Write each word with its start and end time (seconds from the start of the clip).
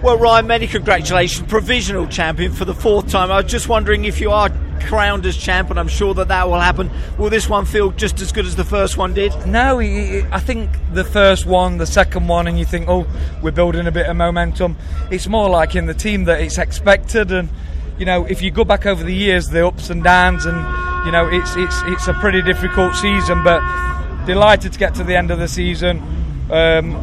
Well, 0.00 0.16
Ryan, 0.16 0.46
many 0.46 0.68
congratulations. 0.68 1.48
Provisional 1.48 2.06
champion 2.06 2.52
for 2.52 2.64
the 2.64 2.74
fourth 2.74 3.10
time. 3.10 3.32
I 3.32 3.42
was 3.42 3.50
just 3.50 3.68
wondering 3.68 4.04
if 4.04 4.20
you 4.20 4.30
are 4.30 4.48
crowned 4.82 5.26
as 5.26 5.36
champion. 5.36 5.76
I'm 5.76 5.88
sure 5.88 6.14
that 6.14 6.28
that 6.28 6.48
will 6.48 6.60
happen. 6.60 6.88
Will 7.18 7.30
this 7.30 7.48
one 7.48 7.64
feel 7.64 7.90
just 7.90 8.20
as 8.20 8.30
good 8.30 8.46
as 8.46 8.54
the 8.54 8.64
first 8.64 8.96
one 8.96 9.12
did? 9.12 9.34
No, 9.44 9.80
I 9.80 10.38
think 10.38 10.70
the 10.92 11.02
first 11.02 11.46
one, 11.46 11.78
the 11.78 11.86
second 11.86 12.28
one, 12.28 12.46
and 12.46 12.56
you 12.56 12.64
think, 12.64 12.88
oh, 12.88 13.08
we're 13.42 13.50
building 13.50 13.88
a 13.88 13.90
bit 13.90 14.06
of 14.06 14.16
momentum. 14.16 14.76
It's 15.10 15.26
more 15.26 15.50
like 15.50 15.74
in 15.74 15.86
the 15.86 15.94
team 15.94 16.24
that 16.24 16.40
it's 16.40 16.58
expected, 16.58 17.32
and 17.32 17.48
you 17.98 18.06
know, 18.06 18.24
if 18.24 18.40
you 18.40 18.52
go 18.52 18.64
back 18.64 18.86
over 18.86 19.02
the 19.02 19.14
years, 19.14 19.48
the 19.48 19.66
ups 19.66 19.90
and 19.90 20.04
downs, 20.04 20.46
and 20.46 20.56
you 21.06 21.10
know, 21.10 21.28
it's 21.28 21.56
it's 21.56 21.82
it's 21.86 22.06
a 22.06 22.14
pretty 22.14 22.42
difficult 22.42 22.94
season, 22.94 23.42
but 23.42 23.60
delighted 24.26 24.74
to 24.74 24.78
get 24.78 24.94
to 24.94 25.02
the 25.02 25.16
end 25.16 25.32
of 25.32 25.40
the 25.40 25.48
season. 25.48 26.00
Um, 26.52 26.94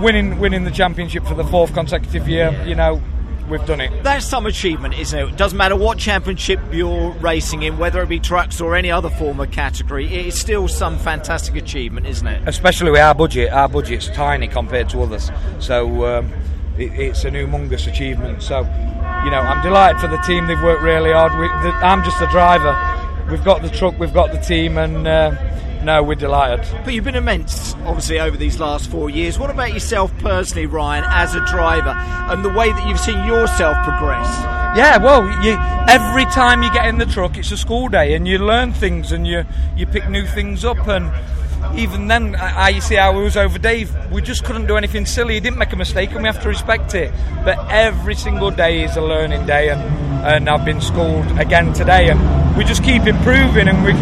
winning 0.00 0.38
winning 0.38 0.64
the 0.64 0.70
championship 0.70 1.24
for 1.24 1.34
the 1.34 1.44
fourth 1.44 1.72
consecutive 1.74 2.28
year, 2.28 2.50
you 2.66 2.74
know, 2.74 3.02
we've 3.48 3.64
done 3.66 3.80
it. 3.80 4.02
That's 4.02 4.26
some 4.26 4.46
achievement, 4.46 4.98
isn't 4.98 5.18
it? 5.18 5.28
It 5.30 5.36
doesn't 5.36 5.56
matter 5.56 5.76
what 5.76 5.98
championship 5.98 6.60
you're 6.72 7.10
racing 7.12 7.62
in, 7.62 7.78
whether 7.78 8.02
it 8.02 8.08
be 8.08 8.20
trucks 8.20 8.60
or 8.60 8.74
any 8.74 8.90
other 8.90 9.10
form 9.10 9.40
of 9.40 9.50
category, 9.50 10.06
it's 10.12 10.38
still 10.38 10.68
some 10.68 10.98
fantastic 10.98 11.56
achievement, 11.56 12.06
isn't 12.06 12.26
it? 12.26 12.48
Especially 12.48 12.90
with 12.90 13.00
our 13.00 13.14
budget. 13.14 13.52
Our 13.52 13.68
budget's 13.68 14.08
tiny 14.08 14.48
compared 14.48 14.88
to 14.90 15.02
others, 15.02 15.30
so 15.58 16.06
um, 16.06 16.32
it, 16.78 16.92
it's 16.98 17.24
an 17.24 17.34
humongous 17.34 17.86
achievement. 17.86 18.42
So, 18.42 18.60
you 19.24 19.30
know, 19.30 19.40
I'm 19.40 19.62
delighted 19.62 20.00
for 20.00 20.08
the 20.08 20.18
team. 20.18 20.46
They've 20.46 20.62
worked 20.62 20.82
really 20.82 21.12
hard. 21.12 21.32
We, 21.38 21.46
the, 21.48 21.74
I'm 21.84 22.02
just 22.04 22.20
a 22.20 22.26
driver. 22.28 22.72
We've 23.30 23.44
got 23.44 23.62
the 23.62 23.70
truck, 23.70 23.98
we've 23.98 24.14
got 24.14 24.32
the 24.32 24.38
team, 24.38 24.78
and. 24.78 25.06
Uh, 25.06 25.50
no, 25.84 26.02
we're 26.02 26.14
delighted. 26.14 26.66
But 26.82 26.94
you've 26.94 27.04
been 27.04 27.14
immense, 27.14 27.74
obviously, 27.84 28.18
over 28.18 28.38
these 28.38 28.58
last 28.58 28.90
four 28.90 29.10
years. 29.10 29.38
What 29.38 29.50
about 29.50 29.74
yourself 29.74 30.16
personally, 30.16 30.64
Ryan, 30.64 31.04
as 31.06 31.34
a 31.34 31.44
driver, 31.44 31.90
and 31.90 32.42
the 32.42 32.48
way 32.48 32.72
that 32.72 32.88
you've 32.88 32.98
seen 32.98 33.22
yourself 33.26 33.76
progress? 33.84 34.63
Yeah, 34.76 34.96
well, 34.98 35.22
you, 35.44 35.56
every 35.88 36.24
time 36.24 36.64
you 36.64 36.72
get 36.72 36.86
in 36.86 36.98
the 36.98 37.06
truck, 37.06 37.38
it's 37.38 37.52
a 37.52 37.56
school 37.56 37.88
day, 37.88 38.14
and 38.14 38.26
you 38.26 38.38
learn 38.38 38.72
things, 38.72 39.12
and 39.12 39.24
you 39.24 39.44
you 39.76 39.86
pick 39.86 40.08
new 40.08 40.26
things 40.26 40.64
up, 40.64 40.88
and 40.88 41.12
even 41.78 42.08
then, 42.08 42.34
I, 42.34 42.70
you 42.70 42.80
see 42.80 42.96
how 42.96 43.16
it 43.18 43.22
was 43.22 43.36
over 43.36 43.56
Dave. 43.56 43.94
We 44.10 44.20
just 44.20 44.44
couldn't 44.44 44.66
do 44.66 44.76
anything 44.76 45.06
silly. 45.06 45.34
He 45.34 45.40
didn't 45.40 45.58
make 45.58 45.72
a 45.72 45.76
mistake, 45.76 46.10
and 46.10 46.22
we 46.22 46.26
have 46.26 46.42
to 46.42 46.48
respect 46.48 46.94
it. 46.94 47.12
But 47.44 47.58
every 47.70 48.16
single 48.16 48.50
day 48.50 48.82
is 48.82 48.96
a 48.96 49.00
learning 49.00 49.46
day, 49.46 49.70
and, 49.70 49.80
and 50.26 50.48
I've 50.50 50.64
been 50.64 50.80
schooled 50.80 51.26
again 51.38 51.72
today, 51.72 52.10
and 52.10 52.56
we 52.56 52.64
just 52.64 52.82
keep 52.82 53.06
improving, 53.06 53.68
and 53.68 53.82
we're 53.84 53.92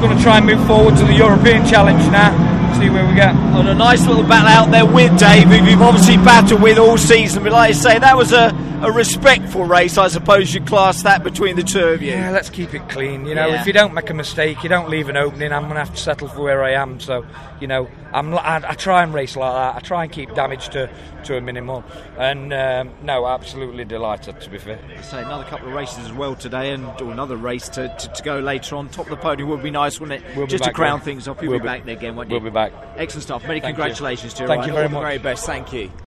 going 0.00 0.16
to 0.16 0.22
try 0.22 0.38
and 0.38 0.46
move 0.46 0.66
forward 0.66 0.96
to 0.96 1.04
the 1.04 1.14
European 1.14 1.66
Challenge 1.66 2.02
now. 2.10 2.57
See 2.76 2.90
where 2.90 3.06
we 3.06 3.14
get. 3.14 3.34
On 3.34 3.66
a 3.66 3.74
nice 3.74 4.06
little 4.06 4.22
battle 4.22 4.48
out 4.48 4.70
there 4.70 4.86
with 4.86 5.18
Dave, 5.18 5.48
who 5.48 5.64
you've 5.64 5.82
obviously 5.82 6.16
battled 6.16 6.62
with 6.62 6.78
all 6.78 6.96
season. 6.96 7.42
But 7.42 7.52
like 7.52 7.70
I 7.70 7.72
say, 7.72 7.98
that 7.98 8.16
was 8.16 8.32
a, 8.32 8.54
a 8.82 8.92
respectful 8.92 9.64
race, 9.64 9.98
I 9.98 10.08
suppose 10.08 10.54
you'd 10.54 10.66
class 10.66 11.02
that 11.02 11.24
between 11.24 11.56
the 11.56 11.62
two 11.62 11.84
of 11.84 12.02
you. 12.02 12.12
Yeah, 12.12 12.30
let's 12.30 12.50
keep 12.50 12.74
it 12.74 12.88
clean. 12.88 13.26
You 13.26 13.34
know, 13.34 13.48
yeah. 13.48 13.60
if 13.60 13.66
you 13.66 13.72
don't 13.72 13.94
make 13.94 14.10
a 14.10 14.14
mistake, 14.14 14.62
you 14.62 14.68
don't 14.68 14.88
leave 14.88 15.08
an 15.08 15.16
opening. 15.16 15.52
I'm 15.52 15.62
going 15.62 15.74
to 15.74 15.80
have 15.80 15.94
to 15.94 16.00
settle 16.00 16.28
for 16.28 16.42
where 16.42 16.62
I 16.62 16.72
am. 16.72 17.00
So, 17.00 17.26
you 17.60 17.66
know, 17.66 17.88
I'm, 18.12 18.34
I, 18.34 18.62
I 18.68 18.74
try 18.74 19.02
and 19.02 19.12
race 19.12 19.36
like 19.36 19.52
that. 19.52 19.76
I 19.76 19.80
try 19.80 20.04
and 20.04 20.12
keep 20.12 20.34
damage 20.34 20.68
to, 20.70 20.88
to 21.24 21.36
a 21.36 21.40
minimum. 21.40 21.84
And 22.16 22.52
um, 22.52 22.92
no, 23.02 23.26
absolutely 23.26 23.84
delighted 23.84 24.40
to 24.40 24.50
be 24.50 24.58
fair. 24.58 24.78
I 24.96 25.02
say 25.02 25.22
another 25.22 25.44
couple 25.44 25.68
of 25.68 25.74
races 25.74 25.98
as 25.98 26.12
well 26.12 26.34
today, 26.34 26.70
and 26.72 26.86
or 27.00 27.10
another 27.12 27.36
race 27.36 27.68
to, 27.70 27.88
to, 27.88 28.08
to, 28.08 28.22
go 28.22 28.38
later 28.38 28.76
on. 28.76 28.88
Top 28.88 29.06
of 29.06 29.10
the 29.10 29.16
podium 29.16 29.48
would 29.48 29.62
be 29.62 29.70
nice, 29.70 30.00
wouldn't 30.00 30.22
it? 30.24 30.36
We'll 30.36 30.46
Just 30.46 30.64
to 30.64 30.72
crown 30.72 30.98
then. 31.00 31.04
things 31.04 31.28
off. 31.28 31.42
You'll 31.42 31.50
we'll 31.50 31.60
be, 31.60 31.66
back 31.66 31.84
there 31.84 31.96
again, 31.96 32.16
won't 32.16 32.30
you? 32.30 32.34
We'll 32.34 32.44
be 32.44 32.50
back. 32.58 32.72
Excellent 32.96 33.22
stuff. 33.22 33.42
Many 33.42 33.60
Thank 33.60 33.76
congratulations 33.76 34.32
you. 34.32 34.36
to 34.38 34.42
you. 34.42 34.48
Thank 34.48 34.66
you 34.66 34.72
very 34.72 34.86
All 34.86 34.90
much. 34.90 35.00
The 35.00 35.06
very 35.06 35.18
best. 35.18 35.46
Thank 35.46 35.72
you. 35.72 36.07